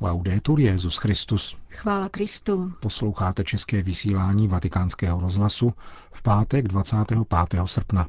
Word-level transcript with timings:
Laudetur 0.00 0.60
Jezus 0.60 0.96
Christus. 0.96 1.56
Chvála 1.70 2.08
Kristu. 2.08 2.72
Posloucháte 2.80 3.44
české 3.44 3.82
vysílání 3.82 4.48
Vatikánského 4.48 5.20
rozhlasu 5.20 5.72
v 6.12 6.22
pátek 6.22 6.68
25. 6.68 7.18
srpna. 7.64 8.06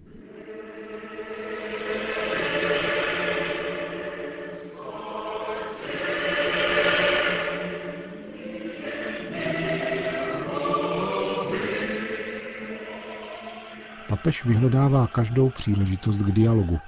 Papež 14.08 14.46
vyhledává 14.46 15.08
každou 15.08 15.50
příležitost 15.50 16.18
k 16.18 16.32
dialogu, 16.32 16.80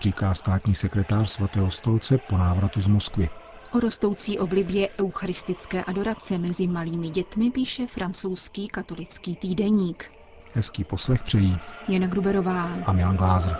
říká 0.00 0.34
státní 0.34 0.74
sekretář 0.74 1.30
svatého 1.30 1.70
stolce 1.70 2.18
po 2.18 2.36
návratu 2.38 2.80
z 2.80 2.86
Moskvy. 2.86 3.28
O 3.72 3.80
rostoucí 3.80 4.38
oblibě 4.38 4.88
eucharistické 5.00 5.84
adorace 5.84 6.38
mezi 6.38 6.66
malými 6.66 7.10
dětmi 7.10 7.50
píše 7.50 7.86
francouzský 7.86 8.68
katolický 8.68 9.36
týdeník. 9.36 10.10
Hezký 10.54 10.84
poslech 10.84 11.22
přejí 11.22 11.58
Jana 11.88 12.06
Gruberová 12.06 12.72
a 12.86 12.92
Milan 12.92 13.16
Glázer. 13.16 13.56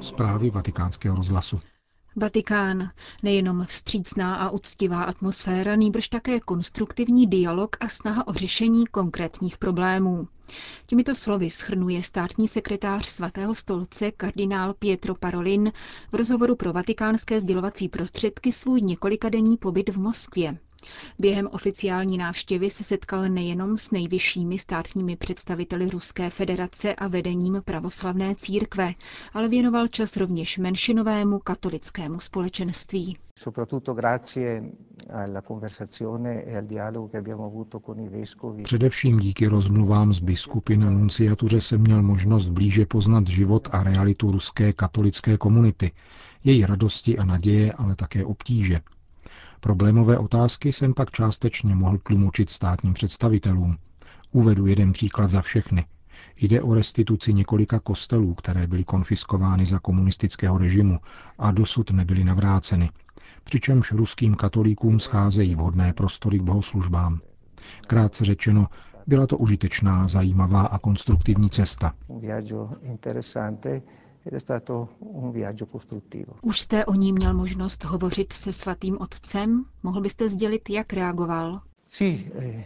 Zprávy 0.00 0.50
vatikánského 0.50 1.16
rozhlasu. 1.16 1.60
Vatikán. 2.18 2.90
Nejenom 3.22 3.64
vstřícná 3.66 4.36
a 4.36 4.50
uctivá 4.50 5.02
atmosféra, 5.04 5.76
nýbrž 5.76 6.08
také 6.08 6.40
konstruktivní 6.40 7.26
dialog 7.26 7.76
a 7.80 7.88
snaha 7.88 8.26
o 8.26 8.32
řešení 8.32 8.86
konkrétních 8.86 9.58
problémů. 9.58 10.28
Těmito 10.86 11.14
slovy 11.14 11.50
schrnuje 11.50 12.02
státní 12.02 12.48
sekretář 12.48 13.06
svatého 13.06 13.54
stolce 13.54 14.10
kardinál 14.12 14.74
Pietro 14.74 15.14
Parolin 15.14 15.72
v 16.12 16.14
rozhovoru 16.14 16.56
pro 16.56 16.72
vatikánské 16.72 17.40
sdělovací 17.40 17.88
prostředky 17.88 18.52
svůj 18.52 18.80
několikadenní 18.82 19.56
pobyt 19.56 19.88
v 19.88 19.98
Moskvě. 19.98 20.58
Během 21.18 21.48
oficiální 21.52 22.18
návštěvy 22.18 22.70
se 22.70 22.84
setkal 22.84 23.28
nejenom 23.28 23.76
s 23.76 23.90
nejvyššími 23.90 24.58
státními 24.58 25.16
představiteli 25.16 25.90
Ruské 25.90 26.30
federace 26.30 26.94
a 26.94 27.08
vedením 27.08 27.62
pravoslavné 27.64 28.34
církve, 28.34 28.94
ale 29.32 29.48
věnoval 29.48 29.86
čas 29.86 30.16
rovněž 30.16 30.58
menšinovému 30.58 31.38
katolickému 31.38 32.20
společenství. 32.20 33.16
Především 38.64 39.18
díky 39.18 39.46
rozmluvám 39.46 40.12
s 40.12 40.18
biskupy 40.18 40.76
na 40.76 40.90
nunciatuře 40.90 41.60
jsem 41.60 41.80
měl 41.80 42.02
možnost 42.02 42.48
blíže 42.48 42.86
poznat 42.86 43.26
život 43.26 43.68
a 43.72 43.82
realitu 43.82 44.32
ruské 44.32 44.72
katolické 44.72 45.36
komunity, 45.36 45.92
její 46.44 46.66
radosti 46.66 47.18
a 47.18 47.24
naděje, 47.24 47.72
ale 47.72 47.96
také 47.96 48.24
obtíže– 48.24 48.80
Problémové 49.60 50.18
otázky 50.18 50.72
jsem 50.72 50.94
pak 50.94 51.10
částečně 51.10 51.74
mohl 51.74 51.98
tlumočit 51.98 52.50
státním 52.50 52.94
představitelům. 52.94 53.76
Uvedu 54.32 54.66
jeden 54.66 54.92
příklad 54.92 55.30
za 55.30 55.42
všechny. 55.42 55.84
Jde 56.36 56.62
o 56.62 56.74
restituci 56.74 57.34
několika 57.34 57.80
kostelů, 57.80 58.34
které 58.34 58.66
byly 58.66 58.84
konfiskovány 58.84 59.66
za 59.66 59.78
komunistického 59.78 60.58
režimu 60.58 60.98
a 61.38 61.50
dosud 61.50 61.90
nebyly 61.90 62.24
navráceny, 62.24 62.90
přičemž 63.44 63.92
ruským 63.92 64.34
katolíkům 64.34 65.00
scházejí 65.00 65.54
vhodné 65.54 65.92
prostory 65.92 66.38
k 66.38 66.42
bohoslužbám. 66.42 67.20
Krátce 67.86 68.24
řečeno, 68.24 68.68
byla 69.06 69.26
to 69.26 69.38
užitečná, 69.38 70.08
zajímavá 70.08 70.62
a 70.66 70.78
konstruktivní 70.78 71.50
cesta. 71.50 71.92
Už 76.42 76.60
jste 76.60 76.84
o 76.84 76.94
ní 76.94 77.12
měl 77.12 77.34
možnost 77.34 77.84
hovořit 77.84 78.32
se 78.32 78.52
svatým 78.52 78.96
otcem? 79.00 79.64
Mohl 79.82 80.00
byste 80.00 80.28
sdělit, 80.28 80.70
jak 80.70 80.92
reagoval? 80.92 81.60
Eh, 82.00 82.64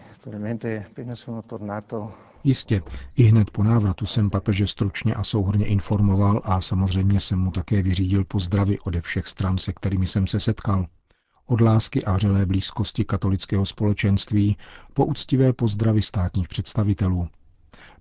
Jistě, 2.45 2.83
i 3.17 3.23
hned 3.23 3.51
po 3.51 3.62
návratu 3.62 4.07
jsem 4.07 4.31
papeže 4.31 4.67
stručně 4.67 5.15
a 5.15 5.25
souhrně 5.25 5.67
informoval 5.67 6.41
a 6.45 6.61
samozřejmě 6.61 7.21
jsem 7.21 7.39
mu 7.39 7.51
také 7.51 7.83
vyřídil 7.83 8.25
pozdravy 8.25 8.79
ode 8.79 9.01
všech 9.01 9.29
stran, 9.29 9.59
se 9.59 9.73
kterými 9.73 10.07
jsem 10.07 10.27
se 10.27 10.41
setkal. 10.41 10.87
Od 11.47 11.61
lásky 11.61 12.05
a 12.05 12.13
vřelé 12.13 12.47
blízkosti 12.47 13.05
katolického 13.05 13.67
společenství 13.67 14.57
po 14.95 15.05
úctivé 15.07 15.53
pozdravy 15.53 16.03
státních 16.03 16.49
představitelů. 16.49 17.29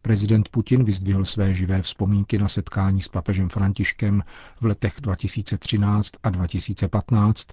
Prezident 0.02 0.50
Putin 0.50 0.84
vyzdvihl 0.84 1.26
své 1.26 1.54
živé 1.54 1.82
vzpomínky 1.82 2.38
na 2.38 2.48
setkání 2.48 3.02
s 3.02 3.08
papežem 3.08 3.50
Františkem 3.50 4.24
v 4.62 4.66
letech 4.66 4.94
2013 5.02 6.12
a 6.24 6.30
2015 6.30 7.48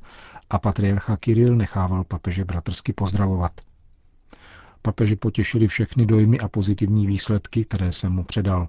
a 0.51 0.59
patriarcha 0.59 1.17
Kiril 1.17 1.57
nechával 1.57 2.05
papeže 2.05 2.45
bratrsky 2.45 2.93
pozdravovat. 2.93 3.53
Papeže 4.83 5.17
potěšili 5.17 5.67
všechny 5.67 6.07
dojmy 6.07 6.39
a 6.39 6.49
pozitivní 6.49 7.07
výsledky, 7.07 7.65
které 7.65 7.93
jsem 7.93 8.13
mu 8.13 8.25
předal. 8.25 8.69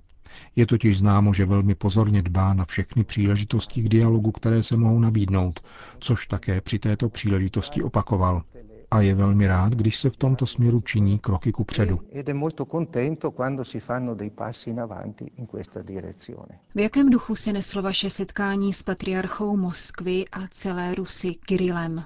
Je 0.56 0.66
totiž 0.66 0.98
známo, 0.98 1.34
že 1.34 1.46
velmi 1.46 1.76
pozorně 1.76 2.22
dbá 2.22 2.54
na 2.54 2.66
všechny 2.66 3.04
příležitosti 3.04 3.82
k 3.82 3.90
dialogu, 3.90 4.32
které 4.32 4.64
se 4.64 4.78
mohou 4.78 5.00
nabídnout, 5.00 5.60
což 6.00 6.28
také 6.28 6.62
při 6.62 6.80
této 6.80 7.10
příležitosti 7.10 7.82
opakoval 7.82 8.44
a 8.92 9.02
je 9.02 9.16
velmi 9.16 9.48
rád, 9.48 9.74
když 9.74 9.98
se 9.98 10.10
v 10.10 10.18
tomto 10.18 10.46
směru 10.46 10.82
činí 10.82 11.20
kroky 11.20 11.52
ku 11.52 11.64
předu. 11.64 12.00
V 16.76 16.80
jakém 16.80 17.10
duchu 17.10 17.36
se 17.36 17.54
neslo 17.54 17.82
vaše 17.82 18.10
setkání 18.10 18.74
s 18.74 18.84
patriarchou 18.84 19.58
Moskvy 19.58 20.26
a 20.32 20.40
celé 20.52 20.96
Rusy 20.96 21.34
Kirilem? 21.34 22.04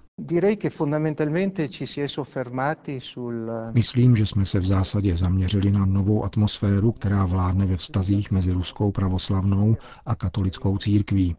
Myslím, 3.73 4.15
že 4.15 4.25
jsme 4.25 4.45
se 4.45 4.59
v 4.59 4.65
zásadě 4.65 5.15
zaměřili 5.15 5.71
na 5.71 5.85
novou 5.85 6.23
atmosféru, 6.23 6.91
která 6.91 7.25
vládne 7.25 7.65
ve 7.65 7.77
vztazích 7.77 8.31
mezi 8.31 8.51
ruskou 8.51 8.91
pravoslavnou 8.91 9.77
a 10.05 10.15
katolickou 10.15 10.77
církví. 10.77 11.35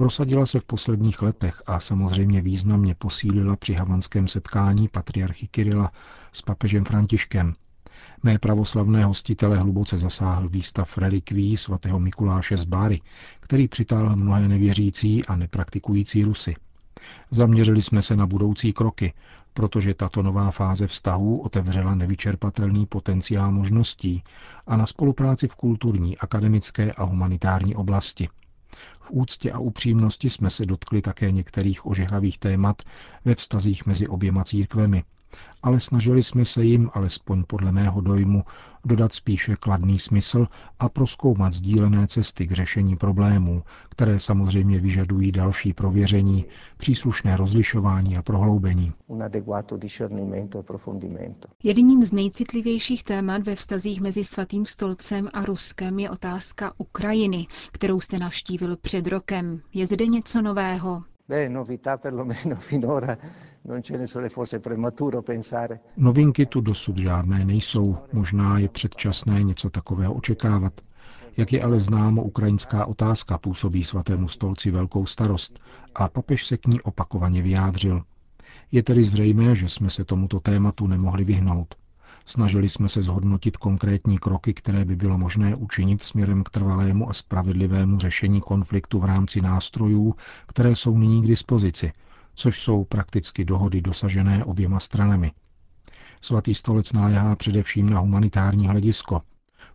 Prosadila 0.00 0.46
se 0.46 0.58
v 0.58 0.64
posledních 0.64 1.22
letech 1.22 1.62
a 1.66 1.80
samozřejmě 1.80 2.40
významně 2.40 2.94
posílila 2.94 3.56
při 3.56 3.74
havanském 3.74 4.28
setkání 4.28 4.88
patriarchy 4.88 5.48
Kirila 5.48 5.92
s 6.32 6.42
papežem 6.42 6.84
Františkem. 6.84 7.54
Mé 8.22 8.38
pravoslavné 8.38 9.04
hostitele 9.04 9.58
hluboce 9.58 9.98
zasáhl 9.98 10.48
výstav 10.48 10.98
relikví 10.98 11.56
svatého 11.56 12.00
Mikuláše 12.00 12.56
z 12.56 12.64
Báry, 12.64 13.00
který 13.40 13.68
přitáhl 13.68 14.16
mnohé 14.16 14.48
nevěřící 14.48 15.24
a 15.24 15.36
nepraktikující 15.36 16.24
Rusy. 16.24 16.54
Zaměřili 17.30 17.82
jsme 17.82 18.02
se 18.02 18.16
na 18.16 18.26
budoucí 18.26 18.72
kroky, 18.72 19.12
protože 19.54 19.94
tato 19.94 20.22
nová 20.22 20.50
fáze 20.50 20.86
vztahů 20.86 21.40
otevřela 21.40 21.94
nevyčerpatelný 21.94 22.86
potenciál 22.86 23.52
možností 23.52 24.22
a 24.66 24.76
na 24.76 24.86
spolupráci 24.86 25.48
v 25.48 25.54
kulturní, 25.54 26.18
akademické 26.18 26.92
a 26.92 27.04
humanitární 27.04 27.74
oblasti– 27.74 28.28
v 29.00 29.10
úctě 29.10 29.52
a 29.52 29.58
upřímnosti 29.58 30.30
jsme 30.30 30.50
se 30.50 30.66
dotkli 30.66 31.02
také 31.02 31.30
některých 31.30 31.86
ožehlavých 31.86 32.38
témat 32.38 32.82
ve 33.24 33.34
vztazích 33.34 33.86
mezi 33.86 34.08
oběma 34.08 34.44
církvemi, 34.44 35.04
ale 35.62 35.80
snažili 35.80 36.22
jsme 36.22 36.44
se 36.44 36.64
jim, 36.64 36.90
alespoň 36.94 37.44
podle 37.46 37.72
mého 37.72 38.00
dojmu, 38.00 38.44
dodat 38.84 39.12
spíše 39.12 39.56
kladný 39.56 39.98
smysl 39.98 40.46
a 40.78 40.88
proskoumat 40.88 41.52
sdílené 41.52 42.06
cesty 42.06 42.46
k 42.46 42.52
řešení 42.52 42.96
problémů, 42.96 43.62
které 43.88 44.20
samozřejmě 44.20 44.78
vyžadují 44.78 45.32
další 45.32 45.72
prověření, 45.74 46.44
příslušné 46.76 47.36
rozlišování 47.36 48.16
a 48.16 48.22
prohloubení. 48.22 48.92
E 49.20 49.30
Jedním 51.62 52.04
z 52.04 52.12
nejcitlivějších 52.12 53.04
témat 53.04 53.42
ve 53.42 53.54
vztazích 53.54 54.00
mezi 54.00 54.24
Svatým 54.24 54.66
stolcem 54.66 55.28
a 55.32 55.44
Ruskem 55.44 55.98
je 55.98 56.10
otázka 56.10 56.72
Ukrajiny, 56.78 57.46
kterou 57.72 58.00
jste 58.00 58.18
navštívil 58.18 58.76
před 58.76 59.06
rokem. 59.06 59.60
Je 59.74 59.86
zde 59.86 60.06
něco 60.06 60.42
nového? 60.42 61.02
Beh, 61.28 61.48
novità 61.48 61.96
perlomeno 61.96 62.56
finora 62.60 63.16
Novinky 65.96 66.46
tu 66.46 66.60
dosud 66.60 66.98
žádné 66.98 67.44
nejsou, 67.44 67.96
možná 68.12 68.58
je 68.58 68.68
předčasné 68.68 69.42
něco 69.42 69.70
takového 69.70 70.14
očekávat. 70.14 70.72
Jak 71.36 71.52
je 71.52 71.62
ale 71.62 71.80
známo, 71.80 72.22
ukrajinská 72.22 72.86
otázka 72.86 73.38
působí 73.38 73.84
svatému 73.84 74.28
stolci 74.28 74.70
velkou 74.70 75.06
starost 75.06 75.58
a 75.94 76.08
papež 76.08 76.46
se 76.46 76.56
k 76.56 76.66
ní 76.66 76.80
opakovaně 76.80 77.42
vyjádřil. 77.42 78.02
Je 78.72 78.82
tedy 78.82 79.04
zřejmé, 79.04 79.54
že 79.54 79.68
jsme 79.68 79.90
se 79.90 80.04
tomuto 80.04 80.40
tématu 80.40 80.86
nemohli 80.86 81.24
vyhnout. 81.24 81.74
Snažili 82.24 82.68
jsme 82.68 82.88
se 82.88 83.02
zhodnotit 83.02 83.56
konkrétní 83.56 84.18
kroky, 84.18 84.54
které 84.54 84.84
by 84.84 84.96
bylo 84.96 85.18
možné 85.18 85.54
učinit 85.54 86.02
směrem 86.02 86.44
k 86.44 86.50
trvalému 86.50 87.10
a 87.10 87.12
spravedlivému 87.12 87.98
řešení 87.98 88.40
konfliktu 88.40 88.98
v 88.98 89.04
rámci 89.04 89.40
nástrojů, 89.40 90.14
které 90.46 90.76
jsou 90.76 90.98
nyní 90.98 91.22
k 91.22 91.26
dispozici– 91.26 91.92
což 92.40 92.60
jsou 92.60 92.84
prakticky 92.84 93.44
dohody 93.44 93.80
dosažené 93.80 94.44
oběma 94.44 94.80
stranami. 94.80 95.32
Svatý 96.20 96.54
stolec 96.54 96.92
naléhá 96.92 97.36
především 97.36 97.90
na 97.90 97.98
humanitární 97.98 98.68
hledisko. 98.68 99.22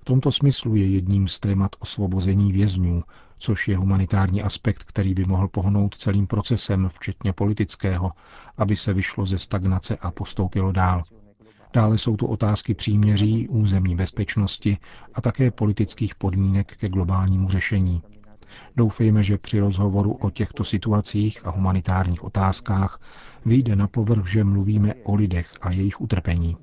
V 0.02 0.06
tomto 0.06 0.32
smyslu 0.32 0.76
je 0.76 0.88
jedním 0.88 1.28
z 1.28 1.40
témat 1.40 1.72
osvobození 1.80 2.52
vězňů, 2.52 3.04
což 3.38 3.68
je 3.68 3.78
humanitární 3.78 4.42
aspekt, 4.42 4.84
který 4.84 5.14
by 5.14 5.26
mohl 5.26 5.48
pohnout 5.48 5.98
celým 5.98 6.28
procesem, 6.28 6.90
včetně 6.94 7.34
politického, 7.34 8.12
aby 8.58 8.76
se 8.76 8.94
vyšlo 8.94 9.26
ze 9.26 9.40
stagnace 9.40 9.98
a 10.02 10.12
postoupilo 10.12 10.72
dál. 10.72 11.04
Dále 11.74 11.98
jsou 11.98 12.18
tu 12.18 12.28
otázky 12.28 12.74
příměří, 12.74 13.48
územní 13.48 13.96
bezpečnosti 13.96 14.78
a 15.14 15.22
také 15.22 15.52
politických 15.52 16.16
podmínek 16.16 16.78
ke 16.78 16.90
globálnímu 16.90 17.50
řešení. 17.50 18.02
Doufejme, 18.76 19.24
že 19.24 19.38
při 19.38 19.60
rozhovoru 19.60 20.14
o 20.14 20.30
těchto 20.30 20.64
situacích 20.64 21.46
a 21.48 21.50
humanitárních 21.50 22.24
otázkách 22.24 23.00
vyjde 23.46 23.76
na 23.76 23.88
povrch, 23.88 24.28
že 24.28 24.44
mluvíme 24.44 24.94
o 25.04 25.16
lidech 25.16 25.50
a 25.62 25.72
jejich 25.72 26.02
utrpení. 26.02 26.58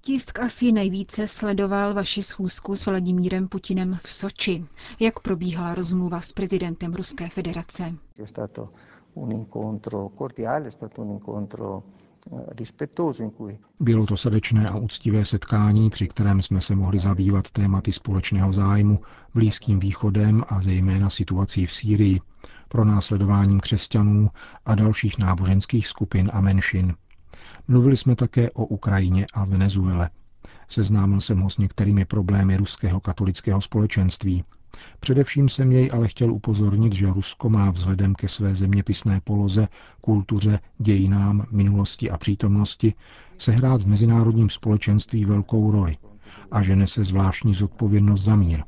Tisk 0.00 0.38
asi 0.38 0.72
nejvíce 0.72 1.28
sledoval 1.28 1.94
vaši 1.94 2.22
schůzku 2.22 2.76
s 2.76 2.86
Vladimírem 2.86 3.48
Putinem 3.48 3.98
v 4.02 4.10
Soči. 4.10 4.64
Jak 5.00 5.20
probíhala 5.20 5.74
rozmluva 5.74 6.20
s 6.20 6.32
prezidentem 6.32 6.94
Ruské 6.94 7.28
federace? 7.28 7.94
Eh, 12.26 12.54
bylo 13.80 14.06
to 14.06 14.16
srdečné 14.16 14.68
a 14.68 14.76
úctivé 14.76 15.24
setkání, 15.24 15.90
při 15.90 16.08
kterém 16.08 16.42
jsme 16.42 16.60
se 16.60 16.76
mohli 16.76 16.98
zabývat 16.98 17.50
tématy 17.50 17.92
společného 17.92 18.52
zájmu, 18.52 19.00
Blízkým 19.34 19.80
východem 19.80 20.44
a 20.48 20.60
zejména 20.60 21.10
situací 21.10 21.66
v 21.66 21.72
Sýrii, 21.72 22.20
pro 22.68 22.84
následováním 22.84 23.60
křesťanů 23.60 24.30
a 24.66 24.74
dalších 24.74 25.18
náboženských 25.18 25.88
skupin 25.88 26.30
a 26.32 26.40
menšin. 26.40 26.94
Mluvili 27.68 27.96
jsme 27.96 28.16
také 28.16 28.50
o 28.50 28.66
Ukrajině 28.66 29.26
a 29.34 29.44
Venezuele. 29.44 30.10
Seznámil 30.68 31.20
jsem 31.20 31.40
ho 31.40 31.50
s 31.50 31.58
některými 31.58 32.04
problémy 32.04 32.56
ruského 32.56 33.00
katolického 33.00 33.60
společenství, 33.60 34.44
Především 35.00 35.48
jsem 35.48 35.72
jej 35.72 35.90
ale 35.92 36.08
chtěl 36.08 36.32
upozornit, 36.32 36.94
že 36.94 37.12
Rusko 37.12 37.50
má 37.50 37.70
vzhledem 37.70 38.14
ke 38.14 38.28
své 38.28 38.54
zeměpisné 38.54 39.20
poloze, 39.24 39.68
kultuře, 40.00 40.60
dějinám, 40.78 41.46
minulosti 41.50 42.10
a 42.10 42.18
přítomnosti 42.18 42.94
sehrát 43.38 43.82
v 43.82 43.86
mezinárodním 43.86 44.50
společenství 44.50 45.24
velkou 45.24 45.70
roli 45.70 45.96
a 46.50 46.62
že 46.62 46.76
nese 46.76 47.04
zvláštní 47.04 47.54
zodpovědnost 47.54 48.22
za 48.22 48.36
mír. 48.36 48.62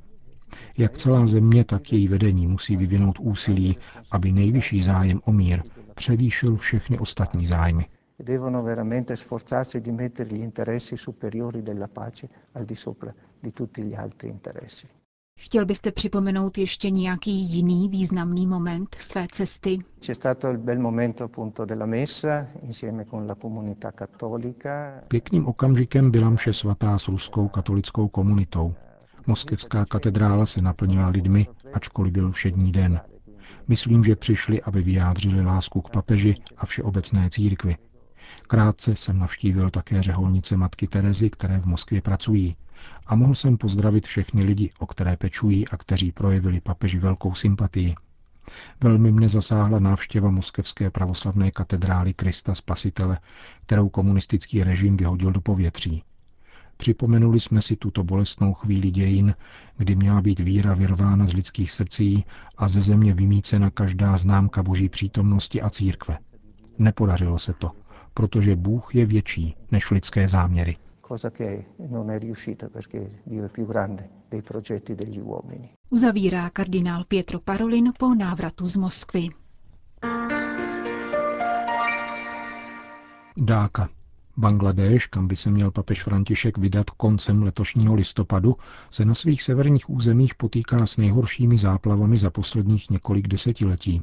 Jak 0.78 0.98
celá 0.98 1.26
země, 1.26 1.64
tak 1.64 1.92
její 1.92 2.08
vedení 2.08 2.46
musí 2.46 2.76
vyvinout 2.76 3.18
úsilí, 3.20 3.76
aby 4.10 4.32
nejvyšší 4.32 4.82
zájem 4.82 5.20
o 5.24 5.32
mír 5.32 5.62
převýšil 5.94 6.56
všechny 6.56 6.98
ostatní 6.98 7.46
zájmy. 7.46 7.86
Devono 8.18 8.62
veramente 8.62 9.16
sforzarsi 9.16 9.80
di 9.80 9.92
mettere 9.92 10.28
gli 10.28 10.42
interessi 10.42 10.96
superiori 10.96 11.62
della 11.62 11.88
pace 11.88 12.28
al 12.54 12.64
di 12.64 12.74
sopra 12.74 13.14
di 13.42 13.52
tutti 13.52 13.82
gli 13.82 13.94
altri 13.94 14.28
interessi. 14.28 14.86
Chtěl 15.42 15.66
byste 15.66 15.92
připomenout 15.92 16.58
ještě 16.58 16.90
nějaký 16.90 17.30
jiný 17.30 17.88
významný 17.88 18.46
moment 18.46 18.96
své 18.98 19.26
cesty? 19.32 19.78
Pěkným 25.08 25.46
okamžikem 25.46 26.10
byla 26.10 26.30
mše 26.30 26.52
svatá 26.52 26.98
s 26.98 27.08
ruskou 27.08 27.48
katolickou 27.48 28.08
komunitou. 28.08 28.74
Moskevská 29.26 29.84
katedrála 29.84 30.46
se 30.46 30.62
naplnila 30.62 31.08
lidmi, 31.08 31.46
ačkoliv 31.72 32.12
byl 32.12 32.30
všední 32.30 32.72
den. 32.72 33.00
Myslím, 33.68 34.04
že 34.04 34.16
přišli, 34.16 34.62
aby 34.62 34.82
vyjádřili 34.82 35.44
lásku 35.44 35.80
k 35.80 35.90
papeži 35.90 36.34
a 36.56 36.66
všeobecné 36.66 37.30
církvi. 37.30 37.76
Krátce 38.42 38.96
jsem 38.96 39.18
navštívil 39.18 39.70
také 39.70 40.02
řeholnice 40.02 40.56
matky 40.56 40.86
Terezy, 40.86 41.30
které 41.30 41.60
v 41.60 41.66
Moskvě 41.66 42.02
pracují 42.02 42.56
a 43.06 43.14
mohl 43.14 43.34
jsem 43.34 43.56
pozdravit 43.56 44.06
všechny 44.06 44.44
lidi, 44.44 44.70
o 44.78 44.86
které 44.86 45.16
pečují 45.16 45.68
a 45.68 45.76
kteří 45.76 46.12
projevili 46.12 46.60
papeži 46.60 46.98
velkou 46.98 47.34
sympatii. 47.34 47.94
Velmi 48.82 49.12
mne 49.12 49.28
zasáhla 49.28 49.78
návštěva 49.78 50.30
moskevské 50.30 50.90
pravoslavné 50.90 51.50
katedrály 51.50 52.14
Krista 52.14 52.54
Spasitele, 52.54 53.18
kterou 53.62 53.88
komunistický 53.88 54.64
režim 54.64 54.96
vyhodil 54.96 55.32
do 55.32 55.40
povětří. 55.40 56.02
Připomenuli 56.76 57.40
jsme 57.40 57.62
si 57.62 57.76
tuto 57.76 58.04
bolestnou 58.04 58.54
chvíli 58.54 58.90
dějin, 58.90 59.34
kdy 59.76 59.96
měla 59.96 60.20
být 60.20 60.40
víra 60.40 60.74
vyrvána 60.74 61.26
z 61.26 61.32
lidských 61.32 61.72
srdcí 61.72 62.24
a 62.56 62.68
ze 62.68 62.80
země 62.80 63.14
vymícena 63.14 63.70
každá 63.70 64.16
známka 64.16 64.62
boží 64.62 64.88
přítomnosti 64.88 65.62
a 65.62 65.70
církve. 65.70 66.18
Nepodařilo 66.78 67.38
se 67.38 67.52
to, 67.52 67.70
protože 68.14 68.56
Bůh 68.56 68.94
je 68.94 69.06
větší 69.06 69.56
než 69.70 69.90
lidské 69.90 70.28
záměry 70.28 70.76
cosa 71.10 71.32
che 71.32 71.66
non 71.88 72.08
è 72.10 72.18
riuscita 72.20 72.68
perché 72.68 73.22
Dio 73.24 73.44
è 73.44 73.48
più 73.50 73.66
grande 73.66 74.08
dei 74.28 74.42
progetti 74.42 74.94
degli 74.94 75.18
uomini. 75.18 75.74
Uzavírá 75.88 76.48
kardinál 76.52 77.04
Pietro 77.06 77.40
Parolin 77.40 77.92
po 77.98 78.14
návratu 78.14 78.66
z 78.68 78.76
Moskvy. 78.76 79.24
Dáka. 83.34 83.90
Bangladeš, 84.36 85.06
kam 85.06 85.26
by 85.26 85.36
se 85.36 85.50
měl 85.50 85.70
papež 85.70 86.02
František 86.02 86.58
vydat 86.58 86.90
koncem 86.90 87.42
letošního 87.42 87.94
listopadu, 87.94 88.56
se 88.90 89.04
na 89.04 89.14
svých 89.14 89.42
severních 89.42 89.90
územích 89.90 90.34
potýká 90.34 90.86
s 90.86 90.96
nejhoršími 90.96 91.58
záplavami 91.58 92.16
za 92.16 92.30
posledních 92.30 92.90
několik 92.90 93.28
desetiletí. 93.28 94.02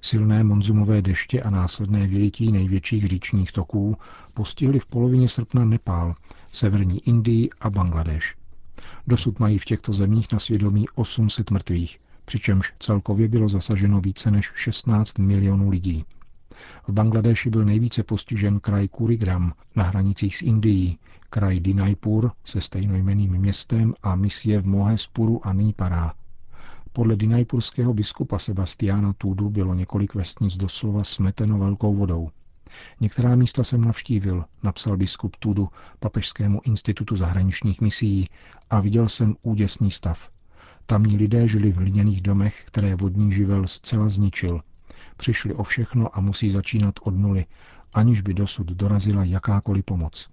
Silné 0.00 0.44
monzumové 0.44 1.02
deště 1.02 1.42
a 1.42 1.50
následné 1.50 2.06
vylití 2.06 2.52
největších 2.52 3.06
říčních 3.06 3.52
toků 3.52 3.96
postihly 4.34 4.78
v 4.78 4.86
polovině 4.86 5.28
srpna 5.28 5.64
Nepál, 5.64 6.14
severní 6.52 7.08
Indii 7.08 7.50
a 7.60 7.70
Bangladeš. 7.70 8.36
Dosud 9.06 9.38
mají 9.38 9.58
v 9.58 9.64
těchto 9.64 9.92
zemích 9.92 10.32
na 10.32 10.38
svědomí 10.38 10.88
800 10.94 11.50
mrtvých, 11.50 12.00
přičemž 12.24 12.72
celkově 12.78 13.28
bylo 13.28 13.48
zasaženo 13.48 14.00
více 14.00 14.30
než 14.30 14.52
16 14.54 15.18
milionů 15.18 15.70
lidí. 15.70 16.04
V 16.88 16.92
Bangladeši 16.92 17.50
byl 17.50 17.64
nejvíce 17.64 18.02
postižen 18.02 18.60
kraj 18.60 18.88
Kurigram 18.88 19.52
na 19.76 19.84
hranicích 19.84 20.36
s 20.36 20.42
Indií, 20.42 20.98
kraj 21.30 21.60
Dinajpur 21.60 22.32
se 22.44 22.60
stejnojmeným 22.60 23.32
městem 23.32 23.94
a 24.02 24.16
misie 24.16 24.60
v 24.60 24.66
Mohespuru 24.66 25.46
a 25.46 25.52
Nýpará, 25.52 26.14
podle 26.92 27.16
dinajpurského 27.16 27.94
biskupa 27.94 28.38
Sebastiana 28.38 29.12
Tudu 29.12 29.50
bylo 29.50 29.74
několik 29.74 30.14
vesnic 30.14 30.56
doslova 30.56 31.04
smeteno 31.04 31.58
velkou 31.58 31.94
vodou. 31.94 32.30
Některá 33.00 33.36
místa 33.36 33.64
jsem 33.64 33.84
navštívil, 33.84 34.44
napsal 34.62 34.96
biskup 34.96 35.36
Tudu 35.36 35.68
Papežskému 36.00 36.60
institutu 36.64 37.16
zahraničních 37.16 37.80
misií 37.80 38.28
a 38.70 38.80
viděl 38.80 39.08
jsem 39.08 39.36
úděsný 39.42 39.90
stav. 39.90 40.30
Tamní 40.86 41.16
lidé 41.16 41.48
žili 41.48 41.72
v 41.72 41.76
hliněných 41.76 42.20
domech, 42.20 42.62
které 42.66 42.94
vodní 42.94 43.32
živel 43.32 43.66
zcela 43.66 44.08
zničil. 44.08 44.60
Přišli 45.16 45.54
o 45.54 45.62
všechno 45.62 46.16
a 46.16 46.20
musí 46.20 46.50
začínat 46.50 46.94
od 47.02 47.10
nuly, 47.10 47.46
aniž 47.94 48.20
by 48.20 48.34
dosud 48.34 48.66
dorazila 48.66 49.24
jakákoliv 49.24 49.84
pomoc. 49.84 50.28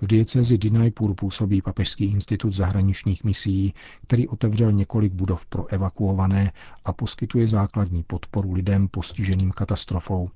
V 0.00 0.06
diecezi 0.06 0.58
Dinajpur 0.58 1.14
působí 1.14 1.62
Papežský 1.62 2.04
institut 2.04 2.52
zahraničních 2.52 3.24
misií, 3.24 3.74
který 4.02 4.28
otevřel 4.28 4.72
několik 4.72 5.12
budov 5.12 5.46
pro 5.46 5.66
evakuované 5.66 6.52
a 6.84 6.92
poskytuje 6.92 7.48
základní 7.48 8.02
podporu 8.02 8.52
lidem 8.52 8.88
postiženým 8.88 9.50
katastrofou. 9.50 10.30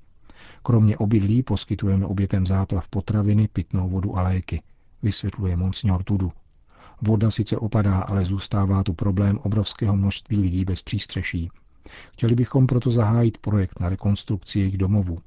Kromě 0.63 0.97
obydlí 0.97 1.43
poskytujeme 1.43 2.05
obětem 2.05 2.45
záplav 2.45 2.89
potraviny, 2.89 3.47
pitnou 3.47 3.89
vodu 3.89 4.17
a 4.17 4.21
léky, 4.21 4.61
vysvětluje 5.03 5.55
Monsignor 5.55 6.03
Tudu. 6.03 6.31
Voda 7.01 7.31
sice 7.31 7.57
opadá, 7.57 7.99
ale 7.99 8.25
zůstává 8.25 8.83
tu 8.83 8.93
problém 8.93 9.37
obrovského 9.37 9.95
množství 9.95 10.37
lidí 10.37 10.65
bez 10.65 10.81
přístřeší. 10.81 11.49
Chtěli 12.13 12.35
bychom 12.35 12.67
proto 12.67 12.91
zahájit 12.91 13.37
projekt 13.37 13.79
na 13.79 13.89
rekonstrukci 13.89 14.59
jejich 14.59 14.77
domovů. 14.77 15.19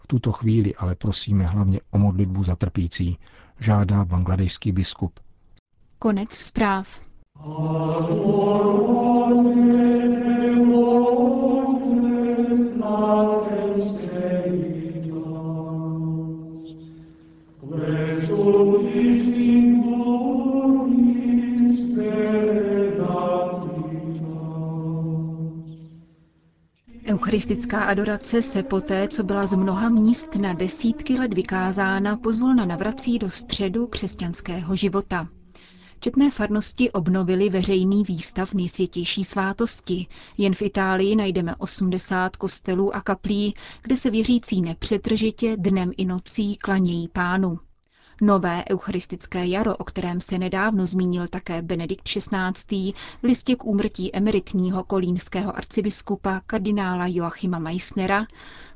V 0.00 0.06
tuto 0.06 0.32
chvíli 0.32 0.74
ale 0.74 0.94
prosíme 0.94 1.46
hlavně 1.46 1.80
o 1.90 1.98
modlitbu 1.98 2.44
za 2.44 2.56
trpící, 2.56 3.18
žádá 3.60 4.04
bangladejský 4.04 4.72
biskup. 4.72 5.20
Konec 5.98 6.32
zpráv. 6.32 7.00
Eucharistická 27.06 27.80
adorace 27.84 28.42
se 28.42 28.62
poté, 28.62 29.08
co 29.08 29.22
byla 29.24 29.46
z 29.46 29.54
mnoha 29.54 29.88
míst 29.88 30.34
na 30.36 30.52
desítky 30.52 31.18
let 31.18 31.34
vykázána, 31.34 32.16
pozvolna 32.16 32.64
navrací 32.64 33.18
do 33.18 33.30
středu 33.30 33.86
křesťanského 33.86 34.76
života. 34.76 35.28
Četné 36.00 36.30
farnosti 36.30 36.92
obnovily 36.92 37.50
veřejný 37.50 38.02
výstav 38.04 38.54
nejsvětější 38.54 39.24
svátosti. 39.24 40.06
Jen 40.38 40.54
v 40.54 40.62
Itálii 40.62 41.16
najdeme 41.16 41.54
80 41.56 42.36
kostelů 42.36 42.96
a 42.96 43.00
kaplí, 43.00 43.54
kde 43.82 43.96
se 43.96 44.10
věřící 44.10 44.62
nepřetržitě 44.62 45.56
dnem 45.56 45.90
i 45.96 46.04
nocí 46.04 46.56
klanějí 46.56 47.08
pánu. 47.08 47.58
Nové 48.20 48.64
eucharistické 48.70 49.46
jaro, 49.46 49.76
o 49.76 49.84
kterém 49.84 50.20
se 50.20 50.38
nedávno 50.38 50.86
zmínil 50.86 51.28
také 51.28 51.62
Benedikt 51.62 52.02
XVI. 52.02 52.92
v 53.22 53.24
listě 53.24 53.56
k 53.56 53.64
úmrtí 53.64 54.16
emeritního 54.16 54.84
kolínského 54.84 55.56
arcibiskupa 55.56 56.40
kardinála 56.46 57.06
Joachima 57.06 57.58
Meissnera, 57.58 58.26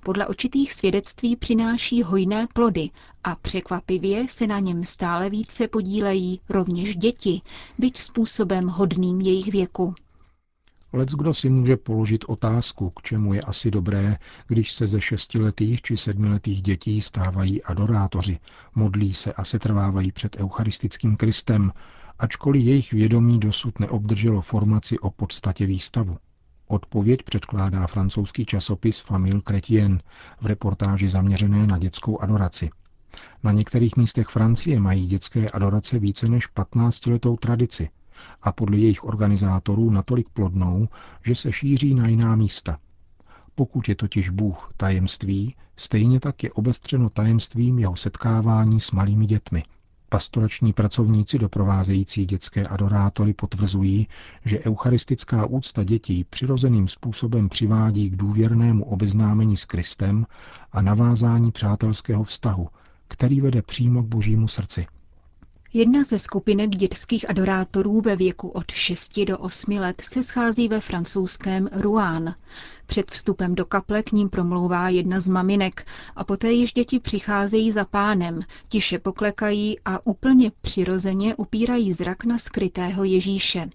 podle 0.04 0.26
očitých 0.26 0.72
svědectví 0.72 1.36
přináší 1.36 2.02
hojné 2.02 2.46
plody 2.54 2.90
a 3.24 3.34
překvapivě 3.34 4.26
se 4.28 4.46
na 4.46 4.58
něm 4.58 4.84
stále 4.84 5.30
více 5.30 5.68
podílejí 5.68 6.40
rovněž 6.48 6.96
děti, 6.96 7.42
byť 7.78 7.96
způsobem 7.98 8.68
hodným 8.68 9.20
jejich 9.20 9.52
věku. 9.52 9.94
Lec 10.92 11.10
kdo 11.10 11.34
si 11.34 11.50
může 11.50 11.76
položit 11.76 12.24
otázku, 12.28 12.90
k 12.90 13.02
čemu 13.02 13.34
je 13.34 13.40
asi 13.40 13.70
dobré, 13.70 14.18
když 14.46 14.72
se 14.72 14.86
ze 14.86 15.00
šestiletých 15.00 15.82
či 15.82 15.96
sedmiletých 15.96 16.62
dětí 16.62 17.00
stávají 17.00 17.62
adorátoři, 17.62 18.38
modlí 18.74 19.14
se 19.14 19.32
a 19.32 19.44
setrvávají 19.44 20.12
před 20.12 20.36
eucharistickým 20.36 21.16
Kristem, 21.16 21.72
ačkoliv 22.18 22.64
jejich 22.64 22.92
vědomí 22.92 23.40
dosud 23.40 23.80
neobdrželo 23.80 24.40
formaci 24.40 24.98
o 24.98 25.10
podstatě 25.10 25.66
výstavu. 25.66 26.16
Odpověď 26.68 27.22
předkládá 27.22 27.86
francouzský 27.86 28.46
časopis 28.46 28.98
Famille 28.98 29.42
Chrétien 29.46 30.00
v 30.40 30.46
reportáži 30.46 31.08
zaměřené 31.08 31.66
na 31.66 31.78
dětskou 31.78 32.20
adoraci. 32.20 32.70
Na 33.42 33.52
některých 33.52 33.96
místech 33.96 34.28
Francie 34.28 34.80
mají 34.80 35.06
dětské 35.06 35.50
adorace 35.50 35.98
více 35.98 36.28
než 36.28 36.48
15-letou 36.54 37.36
tradici 37.36 37.88
a 38.42 38.52
podle 38.52 38.76
jejich 38.76 39.04
organizátorů 39.04 39.90
natolik 39.90 40.28
plodnou, 40.28 40.88
že 41.24 41.34
se 41.34 41.52
šíří 41.52 41.94
na 41.94 42.08
jiná 42.08 42.36
místa. 42.36 42.78
Pokud 43.54 43.88
je 43.88 43.94
totiž 43.94 44.30
Bůh 44.30 44.72
tajemství, 44.76 45.54
stejně 45.76 46.20
tak 46.20 46.42
je 46.42 46.52
obestřeno 46.52 47.08
tajemstvím 47.08 47.78
jeho 47.78 47.96
setkávání 47.96 48.80
s 48.80 48.90
malými 48.90 49.26
dětmi. 49.26 49.62
Pastorační 50.10 50.72
pracovníci 50.72 51.38
doprovázející 51.38 52.26
dětské 52.26 52.66
adorátory 52.66 53.34
potvrzují, 53.34 54.08
že 54.44 54.60
eucharistická 54.60 55.46
úcta 55.46 55.84
dětí 55.84 56.24
přirozeným 56.24 56.88
způsobem 56.88 57.48
přivádí 57.48 58.10
k 58.10 58.16
důvěrnému 58.16 58.84
obeznámení 58.84 59.56
s 59.56 59.64
Kristem 59.64 60.26
a 60.72 60.82
navázání 60.82 61.52
přátelského 61.52 62.24
vztahu, 62.24 62.68
který 63.08 63.40
vede 63.40 63.62
přímo 63.62 64.02
k 64.02 64.06
božímu 64.06 64.48
srdci. 64.48 64.86
Jedna 65.72 66.04
ze 66.04 66.18
skupinek 66.18 66.70
dětských 66.70 67.30
adorátorů 67.30 68.00
ve 68.00 68.16
věku 68.16 68.48
od 68.48 68.70
6 68.70 69.20
do 69.24 69.38
8 69.38 69.72
let 69.72 70.00
se 70.00 70.22
schází 70.22 70.68
ve 70.68 70.80
francouzském 70.80 71.68
Rouen. 71.72 72.34
Před 72.86 73.10
vstupem 73.10 73.54
do 73.54 73.64
kaple 73.64 74.02
k 74.02 74.12
ním 74.12 74.28
promlouvá 74.28 74.88
jedna 74.88 75.20
z 75.20 75.28
maminek 75.28 75.86
a 76.16 76.24
poté 76.24 76.52
již 76.52 76.72
děti 76.72 77.00
přicházejí 77.00 77.72
za 77.72 77.84
pánem, 77.84 78.40
tiše 78.68 78.98
poklekají 78.98 79.76
a 79.84 80.06
úplně 80.06 80.52
přirozeně 80.60 81.34
upírají 81.36 81.92
zrak 81.92 82.24
na 82.24 82.38
skrytého 82.38 83.04
Ježíše. 83.04 83.68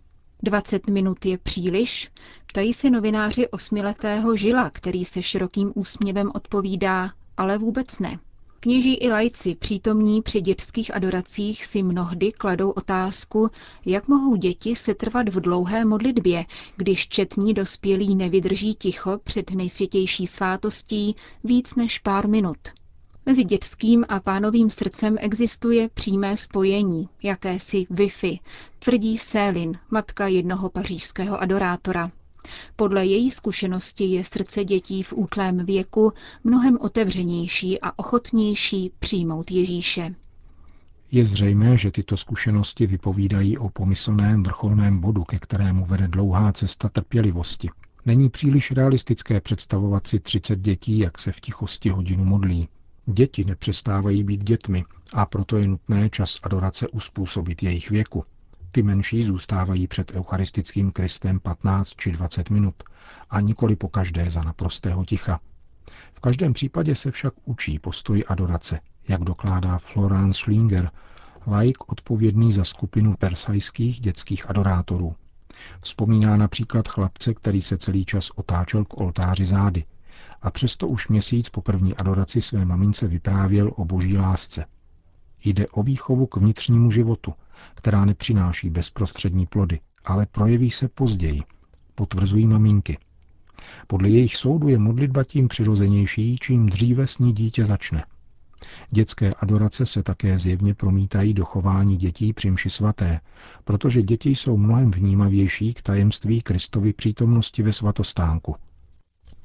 20 0.43 0.87
minut 0.87 1.25
je 1.25 1.37
příliš? 1.37 2.11
Ptají 2.47 2.73
se 2.73 2.89
novináři 2.89 3.49
osmiletého 3.49 4.35
Žila, 4.35 4.69
který 4.69 5.05
se 5.05 5.23
širokým 5.23 5.71
úsměvem 5.75 6.31
odpovídá, 6.35 7.11
ale 7.37 7.57
vůbec 7.57 7.99
ne. 7.99 8.19
Kněží 8.63 8.93
i 8.95 9.09
lajci 9.09 9.55
přítomní 9.55 10.21
při 10.21 10.41
dětských 10.41 10.95
adoracích 10.95 11.65
si 11.65 11.83
mnohdy 11.83 12.31
kladou 12.31 12.69
otázku, 12.69 13.49
jak 13.85 14.07
mohou 14.07 14.35
děti 14.35 14.75
setrvat 14.75 15.29
v 15.29 15.39
dlouhé 15.39 15.85
modlitbě, 15.85 16.45
když 16.75 17.07
četní 17.07 17.53
dospělí 17.53 18.15
nevydrží 18.15 18.75
ticho 18.75 19.19
před 19.23 19.51
nejsvětější 19.51 20.27
svátostí 20.27 21.15
víc 21.43 21.75
než 21.75 21.99
pár 21.99 22.27
minut. 22.27 22.57
Mezi 23.25 23.43
dětským 23.43 24.05
a 24.09 24.19
pánovým 24.19 24.69
srdcem 24.69 25.15
existuje 25.19 25.89
přímé 25.89 26.37
spojení, 26.37 27.09
jakési 27.23 27.77
Wi-Fi, 27.91 28.39
tvrdí 28.79 29.17
Sélin, 29.17 29.79
matka 29.91 30.27
jednoho 30.27 30.69
pařížského 30.69 31.41
adorátora. 31.41 32.11
Podle 32.75 33.05
její 33.05 33.31
zkušenosti 33.31 34.03
je 34.03 34.23
srdce 34.23 34.65
dětí 34.65 35.03
v 35.03 35.13
útlém 35.13 35.65
věku 35.65 36.13
mnohem 36.43 36.77
otevřenější 36.81 37.81
a 37.81 37.99
ochotnější 37.99 38.91
přijmout 38.99 39.51
Ježíše. 39.51 40.15
Je 41.11 41.25
zřejmé, 41.25 41.77
že 41.77 41.91
tyto 41.91 42.17
zkušenosti 42.17 42.87
vypovídají 42.87 43.57
o 43.57 43.69
pomyslném 43.69 44.43
vrcholném 44.43 44.99
bodu, 44.99 45.23
ke 45.23 45.39
kterému 45.39 45.85
vede 45.85 46.07
dlouhá 46.07 46.51
cesta 46.51 46.89
trpělivosti. 46.89 47.69
Není 48.05 48.29
příliš 48.29 48.71
realistické 48.71 49.41
představovat 49.41 50.07
si 50.07 50.19
30 50.19 50.59
dětí, 50.59 50.99
jak 50.99 51.19
se 51.19 51.31
v 51.31 51.41
tichosti 51.41 51.89
hodinu 51.89 52.25
modlí. 52.25 52.67
Děti 53.05 53.45
nepřestávají 53.45 54.23
být 54.23 54.43
dětmi 54.43 54.85
a 55.13 55.25
proto 55.25 55.57
je 55.57 55.67
nutné 55.67 56.09
čas 56.09 56.39
adorace 56.43 56.87
uspůsobit 56.87 57.63
jejich 57.63 57.89
věku. 57.89 58.25
Ty 58.75 58.83
menší 58.83 59.23
zůstávají 59.23 59.87
před 59.87 60.15
eucharistickým 60.15 60.91
Kristem 60.91 61.39
15 61.39 61.89
či 61.89 62.11
20 62.11 62.49
minut 62.49 62.83
a 63.29 63.41
nikoli 63.41 63.75
po 63.75 63.89
každé 63.89 64.31
za 64.31 64.43
naprostého 64.43 65.05
ticha. 65.05 65.39
V 66.13 66.19
každém 66.19 66.53
případě 66.53 66.95
se 66.95 67.11
však 67.11 67.33
učí 67.45 67.79
postoj 67.79 68.23
adorace, 68.27 68.79
jak 69.07 69.23
dokládá 69.23 69.77
Florence 69.77 70.39
Schlinger, 70.39 70.91
laik 71.47 71.91
odpovědný 71.91 72.53
za 72.53 72.63
skupinu 72.63 73.13
persajských 73.13 73.99
dětských 73.99 74.49
adorátorů. 74.49 75.15
Vzpomíná 75.81 76.37
například 76.37 76.87
chlapce, 76.87 77.33
který 77.33 77.61
se 77.61 77.77
celý 77.77 78.05
čas 78.05 78.29
otáčel 78.35 78.85
k 78.85 78.99
oltáři 78.99 79.45
zády 79.45 79.85
a 80.41 80.51
přesto 80.51 80.87
už 80.87 81.07
měsíc 81.07 81.49
po 81.49 81.61
první 81.61 81.95
adoraci 81.95 82.41
své 82.41 82.65
mamince 82.65 83.07
vyprávěl 83.07 83.71
o 83.75 83.85
boží 83.85 84.17
lásce. 84.17 84.65
Jde 85.43 85.67
o 85.67 85.83
výchovu 85.83 86.25
k 86.25 86.37
vnitřnímu 86.37 86.91
životu, 86.91 87.33
která 87.75 88.05
nepřináší 88.05 88.69
bezprostřední 88.69 89.45
plody, 89.45 89.79
ale 90.05 90.25
projeví 90.25 90.71
se 90.71 90.87
později, 90.87 91.41
potvrzují 91.95 92.47
maminky. 92.47 92.97
Podle 93.87 94.09
jejich 94.09 94.35
soudu 94.35 94.67
je 94.67 94.77
modlitba 94.77 95.23
tím 95.23 95.47
přirozenější, 95.47 96.37
čím 96.41 96.65
dříve 96.65 97.07
s 97.07 97.17
ní 97.17 97.33
dítě 97.33 97.65
začne. 97.65 98.03
Dětské 98.91 99.33
adorace 99.39 99.85
se 99.85 100.03
také 100.03 100.37
zjevně 100.37 100.73
promítají 100.73 101.33
do 101.33 101.45
chování 101.45 101.97
dětí 101.97 102.33
při 102.33 102.51
mši 102.51 102.69
svaté, 102.69 103.19
protože 103.63 104.01
děti 104.01 104.29
jsou 104.29 104.57
mnohem 104.57 104.91
vnímavější 104.91 105.73
k 105.73 105.81
tajemství 105.81 106.41
Kristovy 106.41 106.93
přítomnosti 106.93 107.63
ve 107.63 107.73
svatostánku. 107.73 108.55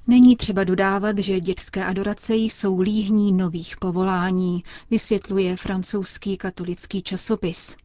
Není 0.06 0.36
třeba 0.36 0.64
dodávat, 0.64 1.18
že 1.18 1.40
dětské 1.40 1.84
adorace 1.84 2.34
jsou 2.36 2.80
líhní 2.80 3.32
nových 3.32 3.76
povolání, 3.76 4.64
vysvětluje 4.90 5.56
francouzský 5.56 6.36
katolický 6.36 7.02
časopis. 7.02 7.76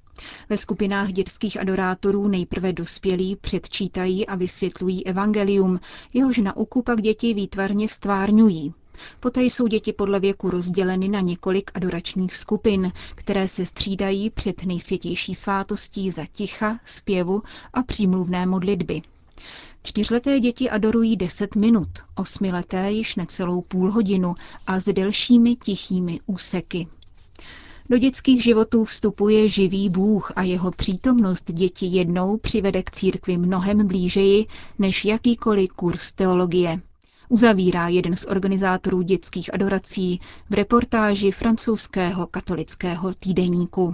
Ve 0.49 0.57
skupinách 0.57 1.11
dětských 1.11 1.59
adorátorů 1.59 2.27
nejprve 2.27 2.73
dospělí 2.73 3.35
předčítají 3.35 4.27
a 4.27 4.35
vysvětlují 4.35 5.05
evangelium, 5.07 5.79
jehož 6.13 6.37
nauku 6.37 6.81
pak 6.81 7.01
děti 7.01 7.33
výtvarně 7.33 7.87
stvárňují. 7.87 8.73
Poté 9.19 9.43
jsou 9.43 9.67
děti 9.67 9.93
podle 9.93 10.19
věku 10.19 10.49
rozděleny 10.49 11.09
na 11.09 11.19
několik 11.19 11.71
adoračních 11.73 12.35
skupin, 12.35 12.91
které 13.15 13.47
se 13.47 13.65
střídají 13.65 14.29
před 14.29 14.63
nejsvětější 14.65 15.35
svátostí 15.35 16.11
za 16.11 16.25
ticha, 16.31 16.79
zpěvu 16.85 17.41
a 17.73 17.83
přímluvné 17.83 18.45
modlitby. 18.45 19.01
Čtyřleté 19.83 20.39
děti 20.39 20.69
adorují 20.69 21.15
10 21.17 21.55
minut, 21.55 21.89
osmileté 22.15 22.91
již 22.91 23.15
necelou 23.15 23.61
půl 23.61 23.91
hodinu 23.91 24.35
a 24.67 24.79
s 24.79 24.93
delšími 24.93 25.55
tichými 25.55 26.19
úseky. 26.25 26.87
Do 27.93 27.97
dětských 27.97 28.43
životů 28.43 28.83
vstupuje 28.83 29.49
živý 29.49 29.89
Bůh 29.89 30.31
a 30.35 30.43
jeho 30.43 30.71
přítomnost 30.71 31.51
děti 31.51 31.85
jednou 31.85 32.37
přivede 32.37 32.83
k 32.83 32.91
církvi 32.91 33.37
mnohem 33.37 33.87
blížeji 33.87 34.45
než 34.79 35.05
jakýkoliv 35.05 35.69
kurz 35.69 36.11
teologie. 36.11 36.79
Uzavírá 37.29 37.87
jeden 37.87 38.15
z 38.15 38.25
organizátorů 38.25 39.01
dětských 39.01 39.53
adorací 39.53 40.19
v 40.49 40.53
reportáži 40.53 41.31
francouzského 41.31 42.27
katolického 42.27 43.13
týdeníku. 43.13 43.93